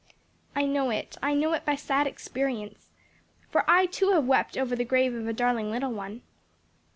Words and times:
"I 0.55 0.65
know 0.65 0.89
it, 0.89 1.15
I 1.21 1.35
know 1.35 1.53
it 1.53 1.63
by 1.63 1.75
sad 1.75 2.07
experience; 2.07 2.89
for 3.51 3.63
I 3.69 3.85
too, 3.85 4.13
have 4.13 4.25
wept 4.25 4.57
over 4.57 4.75
the 4.75 4.83
grave 4.83 5.13
of 5.13 5.27
a 5.27 5.31
darling 5.31 5.69
little 5.69 5.91
one." 5.91 6.23